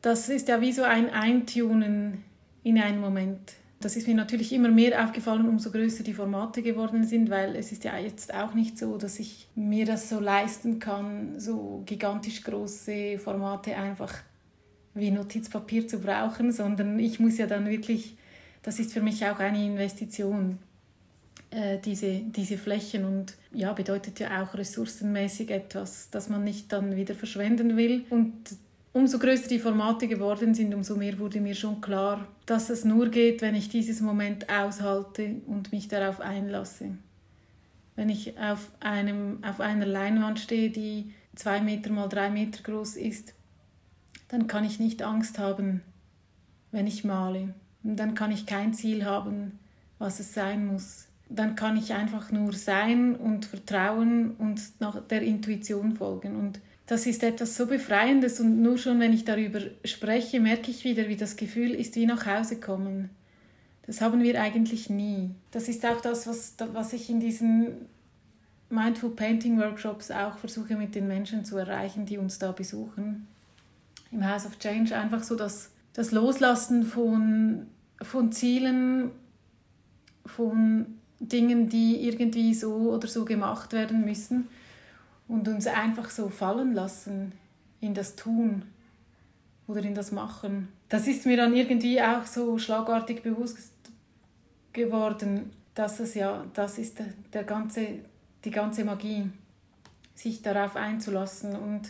Das 0.05 0.29
ist 0.29 0.47
ja 0.49 0.61
wie 0.61 0.71
so 0.71 0.83
ein 0.83 1.09
Eintunen 1.09 2.23
in 2.61 2.77
einen 2.77 3.01
Moment. 3.01 3.53
Das 3.79 3.95
ist 3.95 4.07
mir 4.07 4.13
natürlich 4.13 4.53
immer 4.53 4.69
mehr 4.69 5.03
aufgefallen, 5.03 5.49
umso 5.49 5.71
größer 5.71 6.03
die 6.03 6.13
Formate 6.13 6.61
geworden 6.61 7.03
sind, 7.03 7.31
weil 7.31 7.55
es 7.55 7.71
ist 7.71 7.85
ja 7.85 7.97
jetzt 7.97 8.31
auch 8.31 8.53
nicht 8.53 8.77
so, 8.77 8.97
dass 8.97 9.17
ich 9.17 9.47
mir 9.55 9.83
das 9.87 10.07
so 10.09 10.19
leisten 10.19 10.77
kann, 10.77 11.39
so 11.39 11.81
gigantisch 11.87 12.43
große 12.43 13.17
Formate 13.17 13.75
einfach 13.75 14.13
wie 14.93 15.09
Notizpapier 15.09 15.87
zu 15.87 15.99
brauchen, 15.99 16.51
sondern 16.51 16.99
ich 16.99 17.19
muss 17.19 17.39
ja 17.39 17.47
dann 17.47 17.67
wirklich 17.67 18.15
das 18.61 18.77
ist 18.79 18.93
für 18.93 19.01
mich 19.01 19.25
auch 19.25 19.39
eine 19.39 19.63
Investition, 19.63 20.59
äh, 21.49 21.79
diese, 21.79 22.21
diese 22.35 22.59
Flächen 22.59 23.05
und 23.05 23.33
ja, 23.51 23.73
bedeutet 23.73 24.19
ja 24.19 24.43
auch 24.43 24.53
ressourcenmäßig 24.53 25.49
etwas, 25.49 26.09
das 26.11 26.29
man 26.29 26.43
nicht 26.43 26.71
dann 26.71 26.95
wieder 26.95 27.15
verschwenden 27.15 27.75
will. 27.75 28.05
Und 28.11 28.33
umso 28.95 29.19
größer 29.19 29.49
die 29.49 29.59
Formate 29.59 30.07
geworden 30.07 30.53
sind, 30.53 30.73
umso 30.73 30.95
mehr 30.95 31.19
wurde 31.19 31.41
mir 31.41 31.53
schon 31.53 31.81
klar, 31.81 32.25
dass 32.45 32.69
es 32.69 32.85
nur 32.85 33.09
geht, 33.09 33.41
wenn 33.41 33.53
ich 33.53 33.67
dieses 33.67 33.99
Moment 33.99 34.49
aushalte 34.49 35.41
und 35.47 35.73
mich 35.73 35.89
darauf 35.89 36.21
einlasse. 36.21 36.91
Wenn 37.97 38.07
ich 38.07 38.39
auf, 38.39 38.71
einem, 38.79 39.43
auf 39.43 39.59
einer 39.59 39.85
Leinwand 39.85 40.39
stehe, 40.39 40.69
die 40.69 41.11
zwei 41.35 41.59
Meter 41.59 41.91
mal 41.91 42.07
drei 42.07 42.29
Meter 42.29 42.63
groß 42.63 42.95
ist, 42.95 43.33
dann 44.29 44.47
kann 44.47 44.63
ich 44.63 44.79
nicht 44.79 45.03
Angst 45.03 45.39
haben, 45.39 45.81
wenn 46.71 46.87
ich 46.87 47.03
male. 47.03 47.53
Und 47.83 47.97
dann 47.97 48.15
kann 48.15 48.31
ich 48.31 48.45
kein 48.45 48.73
Ziel 48.73 49.03
haben, 49.03 49.59
was 49.99 50.21
es 50.21 50.33
sein 50.33 50.67
muss. 50.67 51.07
Dann 51.27 51.57
kann 51.57 51.75
ich 51.75 51.93
einfach 51.93 52.31
nur 52.31 52.53
sein 52.53 53.13
und 53.17 53.43
vertrauen 53.43 54.31
und 54.37 54.61
nach 54.79 55.05
der 55.05 55.21
Intuition 55.21 55.97
folgen. 55.97 56.37
Und 56.37 56.61
das 56.87 57.05
ist 57.07 57.23
etwas 57.23 57.55
so 57.55 57.65
Befreiendes 57.65 58.39
und 58.39 58.61
nur 58.61 58.77
schon, 58.77 58.99
wenn 58.99 59.13
ich 59.13 59.25
darüber 59.25 59.59
spreche, 59.83 60.39
merke 60.39 60.69
ich 60.69 60.83
wieder, 60.83 61.07
wie 61.07 61.15
das 61.15 61.35
Gefühl 61.35 61.73
ist, 61.73 61.95
wie 61.95 62.05
nach 62.05 62.25
Hause 62.25 62.59
kommen. 62.59 63.09
Das 63.87 64.01
haben 64.01 64.21
wir 64.21 64.39
eigentlich 64.41 64.89
nie. 64.89 65.31
Das 65.51 65.67
ist 65.67 65.85
auch 65.85 66.01
das, 66.01 66.27
was, 66.27 66.55
was 66.73 66.93
ich 66.93 67.09
in 67.09 67.19
diesen 67.19 67.87
Mindful 68.69 69.11
Painting 69.11 69.59
Workshops 69.59 70.11
auch 70.11 70.37
versuche 70.37 70.75
mit 70.75 70.95
den 70.95 71.07
Menschen 71.07 71.45
zu 71.45 71.57
erreichen, 71.57 72.05
die 72.05 72.17
uns 72.17 72.39
da 72.39 72.51
besuchen. 72.51 73.27
Im 74.11 74.27
House 74.27 74.45
of 74.45 74.59
Change 74.59 74.95
einfach 74.95 75.23
so 75.23 75.35
das, 75.35 75.71
das 75.93 76.11
Loslassen 76.11 76.83
von 76.83 77.67
von 78.01 78.31
Zielen, 78.31 79.11
von 80.25 80.85
Dingen, 81.19 81.69
die 81.69 82.07
irgendwie 82.07 82.53
so 82.53 82.91
oder 82.91 83.07
so 83.07 83.25
gemacht 83.25 83.73
werden 83.73 84.03
müssen 84.03 84.47
und 85.27 85.47
uns 85.47 85.67
einfach 85.67 86.09
so 86.09 86.29
fallen 86.29 86.73
lassen 86.73 87.33
in 87.81 87.93
das 87.93 88.15
Tun 88.15 88.63
oder 89.67 89.81
in 89.81 89.95
das 89.95 90.11
Machen. 90.11 90.69
Das 90.89 91.07
ist 91.07 91.25
mir 91.25 91.37
dann 91.37 91.55
irgendwie 91.55 92.01
auch 92.01 92.25
so 92.25 92.57
schlagartig 92.57 93.23
bewusst 93.23 93.71
geworden, 94.73 95.51
dass 95.73 95.99
es 95.99 96.13
ja, 96.13 96.45
das 96.53 96.77
ist 96.77 96.99
der, 96.99 97.07
der 97.33 97.43
ganze, 97.43 97.87
die 98.43 98.51
ganze 98.51 98.85
Magie, 98.85 99.29
sich 100.13 100.41
darauf 100.41 100.75
einzulassen 100.75 101.55
und 101.55 101.89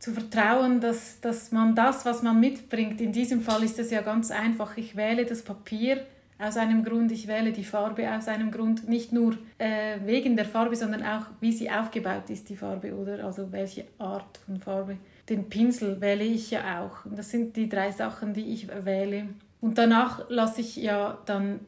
zu 0.00 0.12
vertrauen, 0.12 0.80
dass, 0.80 1.20
dass 1.20 1.52
man 1.52 1.74
das, 1.74 2.04
was 2.04 2.22
man 2.22 2.40
mitbringt, 2.40 3.00
in 3.00 3.12
diesem 3.12 3.40
Fall 3.40 3.62
ist 3.62 3.78
es 3.78 3.90
ja 3.90 4.02
ganz 4.02 4.30
einfach, 4.30 4.76
ich 4.76 4.96
wähle 4.96 5.24
das 5.24 5.42
Papier 5.42 6.04
aus 6.38 6.56
einem 6.56 6.84
Grund, 6.84 7.12
ich 7.12 7.28
wähle 7.28 7.52
die 7.52 7.64
Farbe 7.64 8.10
aus 8.12 8.28
einem 8.28 8.50
Grund, 8.50 8.88
nicht 8.88 9.12
nur 9.12 9.36
äh, 9.58 9.98
wegen 10.04 10.36
der 10.36 10.44
Farbe, 10.44 10.74
sondern 10.74 11.02
auch, 11.02 11.26
wie 11.40 11.52
sie 11.52 11.70
aufgebaut 11.70 12.28
ist, 12.28 12.48
die 12.48 12.56
Farbe, 12.56 12.94
oder 12.94 13.24
also 13.24 13.52
welche 13.52 13.84
Art 13.98 14.38
von 14.38 14.58
Farbe. 14.58 14.98
Den 15.28 15.48
Pinsel 15.48 16.00
wähle 16.00 16.24
ich 16.24 16.50
ja 16.50 16.82
auch. 16.82 17.04
Und 17.06 17.16
das 17.18 17.30
sind 17.30 17.56
die 17.56 17.68
drei 17.68 17.92
Sachen, 17.92 18.34
die 18.34 18.52
ich 18.52 18.68
wähle. 18.68 19.28
Und 19.60 19.78
danach 19.78 20.28
lasse 20.28 20.60
ich 20.60 20.76
ja, 20.76 21.18
dann 21.24 21.60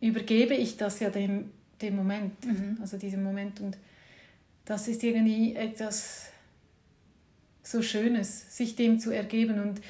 übergebe 0.00 0.54
ich 0.54 0.76
das 0.76 1.00
ja 1.00 1.10
dem, 1.10 1.50
dem 1.82 1.96
Moment, 1.96 2.44
mhm. 2.46 2.78
also 2.80 2.96
diesem 2.96 3.22
Moment. 3.22 3.60
Und 3.60 3.76
das 4.64 4.88
ist 4.88 5.02
irgendwie 5.02 5.54
etwas 5.54 6.30
so 7.66 7.82
Schönes, 7.82 8.56
sich 8.56 8.76
dem 8.76 9.00
zu 9.00 9.10
ergeben. 9.10 9.60
Und, 9.60 9.80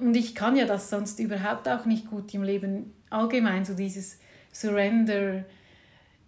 und 0.00 0.16
ich 0.16 0.34
kann 0.34 0.56
ja 0.56 0.64
das 0.64 0.90
sonst 0.90 1.18
überhaupt 1.18 1.68
auch 1.68 1.84
nicht 1.84 2.08
gut 2.08 2.32
im 2.34 2.44
Leben 2.44 2.92
allgemein, 3.10 3.64
so 3.64 3.74
dieses 3.74 4.18
Surrender, 4.52 5.44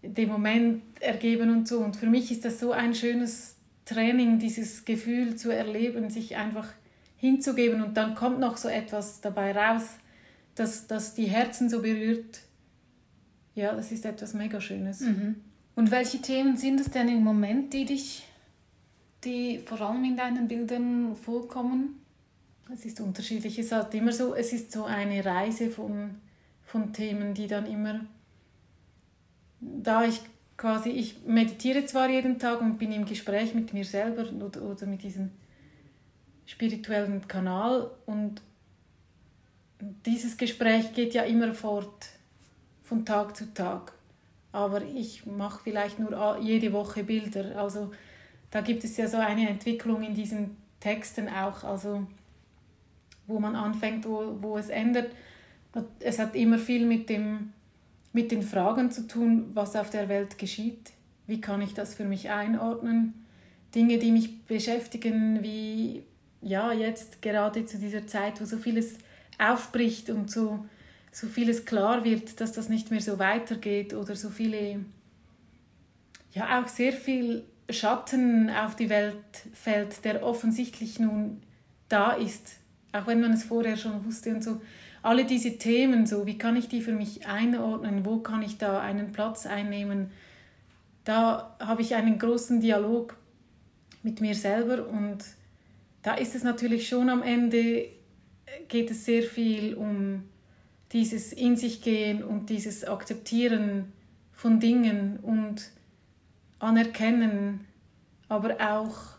dem 0.02 0.28
Moment 0.28 0.82
ergeben 1.00 1.50
und 1.50 1.68
so. 1.68 1.78
Und 1.78 1.96
für 1.96 2.06
mich 2.06 2.32
ist 2.32 2.44
das 2.44 2.58
so 2.58 2.72
ein 2.72 2.94
schönes 2.94 3.56
Training, 3.84 4.38
dieses 4.40 4.84
Gefühl 4.84 5.36
zu 5.36 5.50
erleben, 5.50 6.10
sich 6.10 6.36
einfach 6.36 6.68
hinzugeben. 7.16 7.82
Und 7.82 7.96
dann 7.96 8.16
kommt 8.16 8.40
noch 8.40 8.56
so 8.56 8.68
etwas 8.68 9.20
dabei 9.20 9.52
raus, 9.52 9.84
dass, 10.56 10.88
dass 10.88 11.14
die 11.14 11.26
Herzen 11.26 11.68
so 11.68 11.80
berührt. 11.80 12.40
Ja, 13.54 13.74
das 13.74 13.92
ist 13.92 14.04
etwas 14.04 14.34
mega 14.34 14.60
Schönes. 14.60 15.00
Mhm. 15.00 15.36
Und 15.76 15.92
welche 15.92 16.20
Themen 16.20 16.56
sind 16.56 16.80
es 16.80 16.90
denn 16.90 17.08
im 17.08 17.22
Moment, 17.22 17.72
die 17.72 17.84
dich 17.84 18.27
die 19.24 19.58
vor 19.58 19.80
allem 19.80 20.04
in 20.04 20.16
deinen 20.16 20.48
Bildern 20.48 21.16
vorkommen? 21.16 22.00
Es 22.72 22.84
ist 22.84 23.00
unterschiedlich. 23.00 23.58
Es 23.58 23.72
ist 23.72 23.94
immer 23.94 24.12
so, 24.12 24.34
es 24.34 24.52
ist 24.52 24.72
so 24.72 24.84
eine 24.84 25.24
Reise 25.24 25.70
von, 25.70 26.16
von 26.64 26.92
Themen, 26.92 27.34
die 27.34 27.46
dann 27.46 27.66
immer, 27.66 28.00
da 29.60 30.04
ich 30.04 30.20
quasi, 30.56 30.90
ich 30.90 31.24
meditiere 31.24 31.86
zwar 31.86 32.10
jeden 32.10 32.38
Tag 32.38 32.60
und 32.60 32.78
bin 32.78 32.92
im 32.92 33.06
Gespräch 33.06 33.54
mit 33.54 33.72
mir 33.72 33.84
selber 33.84 34.30
oder, 34.44 34.62
oder 34.62 34.86
mit 34.86 35.02
diesem 35.02 35.30
spirituellen 36.44 37.26
Kanal 37.28 37.90
und 38.06 38.42
dieses 40.06 40.36
Gespräch 40.36 40.92
geht 40.92 41.14
ja 41.14 41.22
immer 41.22 41.54
fort 41.54 42.08
von 42.82 43.04
Tag 43.04 43.36
zu 43.36 43.52
Tag. 43.54 43.92
Aber 44.50 44.82
ich 44.82 45.26
mache 45.26 45.60
vielleicht 45.62 45.98
nur 45.98 46.38
jede 46.40 46.72
Woche 46.72 47.04
Bilder. 47.04 47.56
Also 47.56 47.92
da 48.50 48.60
gibt 48.60 48.84
es 48.84 48.96
ja 48.96 49.06
so 49.08 49.18
eine 49.18 49.48
Entwicklung 49.48 50.02
in 50.02 50.14
diesen 50.14 50.56
Texten 50.80 51.28
auch, 51.28 51.64
also 51.64 52.06
wo 53.26 53.38
man 53.38 53.56
anfängt, 53.56 54.06
wo, 54.06 54.38
wo 54.40 54.56
es 54.56 54.70
ändert. 54.70 55.12
Es 56.00 56.18
hat 56.18 56.34
immer 56.34 56.58
viel 56.58 56.86
mit, 56.86 57.10
dem, 57.10 57.52
mit 58.12 58.30
den 58.30 58.42
Fragen 58.42 58.90
zu 58.90 59.06
tun, 59.06 59.50
was 59.54 59.76
auf 59.76 59.90
der 59.90 60.08
Welt 60.08 60.38
geschieht. 60.38 60.92
Wie 61.26 61.40
kann 61.40 61.60
ich 61.60 61.74
das 61.74 61.94
für 61.94 62.04
mich 62.04 62.30
einordnen? 62.30 63.26
Dinge, 63.74 63.98
die 63.98 64.12
mich 64.12 64.44
beschäftigen, 64.46 65.42
wie 65.42 66.04
ja, 66.40 66.72
jetzt 66.72 67.20
gerade 67.20 67.66
zu 67.66 67.78
dieser 67.78 68.06
Zeit, 68.06 68.40
wo 68.40 68.46
so 68.46 68.56
vieles 68.56 68.96
aufbricht 69.38 70.08
und 70.08 70.30
so, 70.30 70.64
so 71.12 71.26
vieles 71.26 71.66
klar 71.66 72.04
wird, 72.04 72.40
dass 72.40 72.52
das 72.52 72.68
nicht 72.70 72.90
mehr 72.90 73.00
so 73.00 73.18
weitergeht 73.18 73.92
oder 73.92 74.16
so 74.16 74.30
viele, 74.30 74.80
ja, 76.32 76.60
auch 76.60 76.68
sehr 76.68 76.92
viel 76.92 77.44
Schatten 77.70 78.50
auf 78.50 78.76
die 78.76 78.88
Welt 78.88 79.16
fällt, 79.52 80.04
der 80.04 80.22
offensichtlich 80.22 80.98
nun 80.98 81.42
da 81.88 82.12
ist, 82.12 82.56
auch 82.92 83.06
wenn 83.06 83.20
man 83.20 83.32
es 83.32 83.44
vorher 83.44 83.76
schon 83.76 84.04
wusste 84.04 84.34
und 84.34 84.42
so. 84.42 84.60
Alle 85.02 85.24
diese 85.24 85.58
Themen, 85.58 86.06
so 86.06 86.26
wie 86.26 86.38
kann 86.38 86.56
ich 86.56 86.68
die 86.68 86.80
für 86.80 86.92
mich 86.92 87.26
einordnen, 87.26 88.04
wo 88.04 88.18
kann 88.18 88.42
ich 88.42 88.58
da 88.58 88.80
einen 88.80 89.12
Platz 89.12 89.46
einnehmen, 89.46 90.10
da 91.04 91.56
habe 91.60 91.82
ich 91.82 91.94
einen 91.94 92.18
großen 92.18 92.60
Dialog 92.60 93.16
mit 94.02 94.20
mir 94.20 94.34
selber 94.34 94.86
und 94.88 95.24
da 96.02 96.14
ist 96.14 96.34
es 96.34 96.42
natürlich 96.42 96.88
schon 96.88 97.08
am 97.08 97.22
Ende, 97.22 97.86
geht 98.68 98.90
es 98.90 99.04
sehr 99.04 99.22
viel 99.22 99.74
um 99.74 100.24
dieses 100.92 101.32
In 101.32 101.56
sich 101.56 101.82
gehen 101.82 102.22
und 102.22 102.50
dieses 102.50 102.84
Akzeptieren 102.84 103.92
von 104.32 104.60
Dingen 104.60 105.18
und 105.20 105.70
Anerkennen, 106.58 107.66
aber 108.28 108.56
auch 108.60 109.18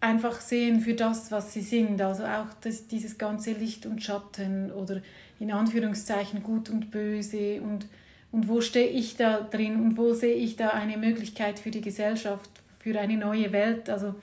einfach 0.00 0.40
sehen 0.40 0.80
für 0.80 0.94
das, 0.94 1.32
was 1.32 1.52
sie 1.52 1.62
sind. 1.62 2.00
Also 2.00 2.24
auch 2.24 2.52
das, 2.60 2.86
dieses 2.86 3.18
ganze 3.18 3.52
Licht 3.52 3.86
und 3.86 4.02
Schatten 4.02 4.70
oder 4.70 5.02
in 5.40 5.50
Anführungszeichen 5.50 6.42
gut 6.42 6.70
und 6.70 6.90
böse 6.90 7.60
und, 7.60 7.86
und 8.32 8.48
wo 8.48 8.60
stehe 8.60 8.88
ich 8.88 9.16
da 9.16 9.40
drin 9.40 9.80
und 9.80 9.96
wo 9.96 10.14
sehe 10.14 10.34
ich 10.34 10.56
da 10.56 10.70
eine 10.70 10.96
Möglichkeit 10.96 11.58
für 11.58 11.70
die 11.70 11.80
Gesellschaft, 11.80 12.50
für 12.78 12.98
eine 12.98 13.16
neue 13.16 13.52
Welt. 13.52 13.90
Also 13.90 14.14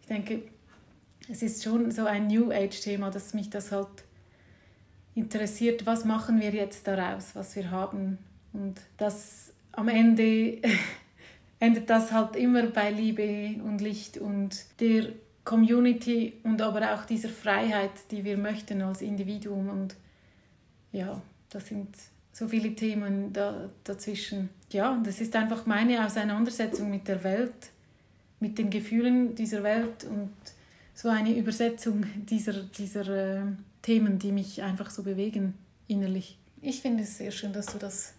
ich 0.00 0.08
denke, 0.08 0.42
es 1.28 1.42
ist 1.42 1.62
schon 1.62 1.90
so 1.90 2.06
ein 2.06 2.28
New 2.28 2.50
Age-Thema, 2.50 3.10
dass 3.10 3.34
mich 3.34 3.50
das 3.50 3.72
halt 3.72 3.88
interessiert, 5.14 5.86
was 5.86 6.04
machen 6.04 6.40
wir 6.40 6.50
jetzt 6.50 6.86
daraus, 6.86 7.34
was 7.34 7.56
wir 7.56 7.70
haben. 7.70 8.18
Und 8.52 8.80
das 8.96 9.45
am 9.76 9.88
Ende 9.88 10.58
endet 11.60 11.88
das 11.88 12.12
halt 12.12 12.36
immer 12.36 12.66
bei 12.66 12.90
Liebe 12.90 13.62
und 13.62 13.80
Licht 13.80 14.18
und 14.18 14.64
der 14.80 15.12
Community 15.44 16.34
und 16.42 16.60
aber 16.60 16.94
auch 16.94 17.04
dieser 17.04 17.28
Freiheit, 17.28 17.92
die 18.10 18.24
wir 18.24 18.36
möchten 18.36 18.82
als 18.82 19.00
Individuum. 19.00 19.68
Und 19.68 19.94
ja, 20.92 21.22
das 21.50 21.68
sind 21.68 21.88
so 22.32 22.48
viele 22.48 22.74
Themen 22.74 23.32
da, 23.32 23.70
dazwischen. 23.84 24.50
Ja, 24.70 25.00
das 25.04 25.20
ist 25.20 25.34
einfach 25.36 25.64
meine 25.64 26.04
Auseinandersetzung 26.04 26.90
mit 26.90 27.06
der 27.08 27.22
Welt, 27.22 27.70
mit 28.40 28.58
den 28.58 28.70
Gefühlen 28.70 29.34
dieser 29.34 29.62
Welt 29.62 30.04
und 30.04 30.32
so 30.94 31.08
eine 31.08 31.34
Übersetzung 31.36 32.04
dieser, 32.28 32.54
dieser 32.54 33.08
äh, 33.08 33.42
Themen, 33.82 34.18
die 34.18 34.32
mich 34.32 34.62
einfach 34.62 34.90
so 34.90 35.04
bewegen 35.04 35.54
innerlich. 35.86 36.38
Ich 36.60 36.82
finde 36.82 37.04
es 37.04 37.18
sehr 37.18 37.30
schön, 37.30 37.52
dass 37.52 37.66
du 37.66 37.78
das 37.78 38.14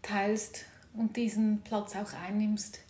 teilst 0.00 0.64
und 0.96 1.16
diesen 1.16 1.60
Platz 1.62 1.94
auch 1.96 2.12
einnimmst. 2.26 2.80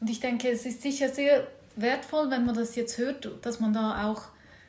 Und 0.00 0.10
ich 0.10 0.20
denke, 0.20 0.48
es 0.50 0.66
ist 0.66 0.82
sicher 0.82 1.08
sehr 1.08 1.46
wertvoll, 1.76 2.30
wenn 2.30 2.44
man 2.44 2.54
das 2.54 2.74
jetzt 2.76 2.98
hört, 2.98 3.30
dass 3.42 3.60
man 3.60 3.72
da 3.72 4.06
auch 4.06 4.22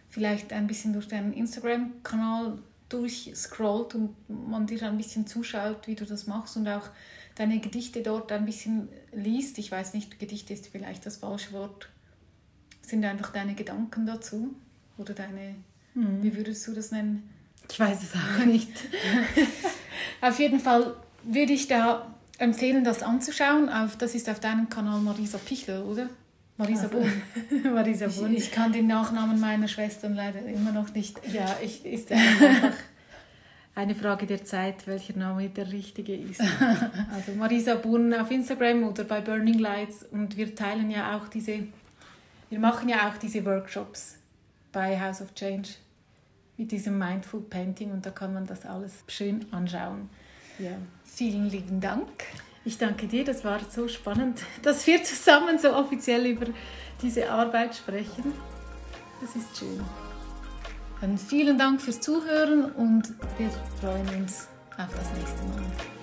vielleicht 0.10 0.53
ein 0.53 0.67
bisschen 0.67 0.93
durch 0.93 1.07
deinen 1.07 1.34
Instagram-Kanal 1.34 2.60
durchscrollt 2.89 3.96
und 3.96 4.15
man 4.29 4.65
dir 4.67 4.81
ein 4.84 4.98
bisschen 4.98 5.27
zuschaut, 5.27 5.88
wie 5.88 5.96
du 5.96 6.05
das 6.05 6.27
machst 6.27 6.55
und 6.55 6.67
auch 6.67 6.89
deine 7.36 7.60
Gedichte 7.60 8.01
dort 8.01 8.31
ein 8.31 8.46
bisschen 8.46 8.89
liest. 9.12 9.57
Ich 9.57 9.72
weiß 9.72 9.93
nicht, 9.93 10.19
Gedichte 10.19 10.53
ist 10.53 10.67
vielleicht 10.67 11.05
das 11.05 11.17
falsche 11.17 11.51
Wort. 11.51 11.89
Sind 12.81 13.03
einfach 13.03 13.31
deine 13.31 13.55
Gedanken 13.55 14.05
dazu 14.05 14.55
oder 14.98 15.13
deine, 15.13 15.55
mhm. 15.93 16.24
wie 16.24 16.36
würdest 16.36 16.65
du 16.67 16.74
das 16.74 16.91
nennen? 16.91 17.29
Ich 17.69 17.79
weiß 17.79 18.01
es 18.03 18.13
auch 18.13 18.46
nicht. 18.46 18.72
Auf 20.22 20.39
jeden 20.39 20.62
Fall 20.62 20.96
würde 21.24 21.51
ich 21.51 21.67
da 21.67 22.15
empfehlen, 22.38 22.84
das 22.84 23.03
anzuschauen. 23.03 23.70
Auf, 23.70 23.96
das 23.98 24.15
ist 24.15 24.29
auf 24.29 24.39
deinem 24.39 24.70
Kanal 24.70 25.00
Marisa 25.00 25.38
Pichler, 25.38 25.86
oder? 25.86 26.10
Marisa 26.58 26.84
also, 26.84 26.98
Bohn. 26.98 27.74
Marisa 27.74 28.08
Bohn. 28.08 28.34
Ich, 28.34 28.46
ich, 28.46 28.51
kann 28.51 28.72
den 28.72 28.88
Nachnamen 28.88 29.39
meiner 29.39 29.67
Schwestern 29.67 30.15
leider 30.15 30.41
immer 30.41 30.72
noch 30.72 30.94
nicht. 30.94 31.20
Ja, 31.32 31.58
ich, 31.62 31.86
ist 31.86 32.12
einfach 32.12 32.74
eine 33.75 33.94
Frage 33.94 34.25
der 34.25 34.44
Zeit, 34.44 34.88
welcher 34.88 35.15
Name 35.17 35.50
der 35.50 35.72
richtige 35.72 36.15
ist. 36.15 36.41
Also 37.13 37.34
Marisa 37.34 37.75
Bohn 37.75 38.13
auf 38.13 38.32
Instagram 38.32 38.84
oder 38.84 39.03
bei 39.03 39.22
Burning 39.22 39.60
Lights 39.60 40.03
und 40.03 40.36
wir 40.36 40.56
teilen 40.56 40.89
ja 40.89 41.15
auch 41.15 41.27
diese, 41.27 41.60
wir 42.50 42.60
machen 42.60 42.89
ja 42.89 43.08
auch 43.10 43.17
diese 43.17 43.46
Workshops 43.46 44.17
bei 44.72 45.00
House 45.00 45.22
of 45.22 45.34
Change 45.36 45.70
mit 46.58 46.72
diesem 46.72 46.98
Mindful 46.98 47.41
Painting 47.41 47.91
und 47.91 48.06
da 48.06 48.10
kann 48.10 48.34
man 48.34 48.48
das 48.48 48.65
alles 48.65 49.03
schön 49.08 49.46
anschauen. 49.51 50.10
Ja. 50.59 50.71
Vielen 51.03 51.49
lieben 51.49 51.81
Dank. 51.81 52.07
Ich 52.65 52.77
danke 52.77 53.07
dir, 53.07 53.23
das 53.23 53.45
war 53.45 53.59
so 53.69 53.87
spannend, 53.87 54.41
dass 54.61 54.85
wir 54.87 55.03
zusammen 55.03 55.57
so 55.59 55.73
offiziell 55.73 56.25
über 56.25 56.47
diese 57.01 57.29
Arbeit 57.29 57.75
sprechen. 57.75 58.34
Das 59.21 59.36
ist 59.36 59.58
schön. 59.58 59.82
Dann 61.01 61.17
vielen 61.17 61.58
Dank 61.58 61.82
fürs 61.82 62.01
Zuhören 62.01 62.71
und 62.71 63.13
wir 63.38 63.49
freuen 63.79 64.21
uns 64.21 64.47
auf 64.77 64.89
das 64.93 65.13
nächste 65.13 65.43
Mal. 65.43 65.96